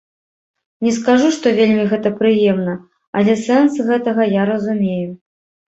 [0.87, 2.73] Не скажу, што вельмі гэта прыемна,
[3.21, 5.09] але сэнс гэтага я разумею.